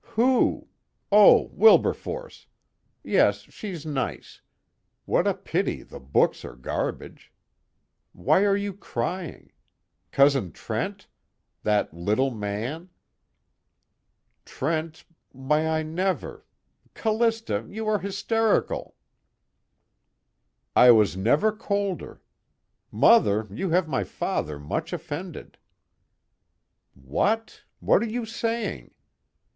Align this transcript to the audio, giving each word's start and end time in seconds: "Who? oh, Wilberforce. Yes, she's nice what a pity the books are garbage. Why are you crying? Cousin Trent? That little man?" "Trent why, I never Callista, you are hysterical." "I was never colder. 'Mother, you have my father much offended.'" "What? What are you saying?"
"Who? 0.17 0.67
oh, 1.11 1.51
Wilberforce. 1.53 2.47
Yes, 3.03 3.41
she's 3.51 3.85
nice 3.85 4.41
what 5.05 5.27
a 5.27 5.35
pity 5.35 5.83
the 5.83 5.99
books 5.99 6.43
are 6.43 6.55
garbage. 6.55 7.31
Why 8.11 8.43
are 8.45 8.57
you 8.57 8.73
crying? 8.73 9.51
Cousin 10.11 10.53
Trent? 10.53 11.05
That 11.61 11.93
little 11.93 12.31
man?" 12.31 12.89
"Trent 14.43 15.03
why, 15.33 15.67
I 15.67 15.83
never 15.83 16.47
Callista, 16.95 17.67
you 17.69 17.87
are 17.87 17.99
hysterical." 17.99 18.95
"I 20.75 20.89
was 20.89 21.15
never 21.15 21.51
colder. 21.51 22.23
'Mother, 22.91 23.47
you 23.51 23.69
have 23.69 23.87
my 23.87 24.03
father 24.03 24.57
much 24.57 24.93
offended.'" 24.93 25.59
"What? 26.95 27.65
What 27.79 28.01
are 28.01 28.09
you 28.09 28.25
saying?" 28.25 28.95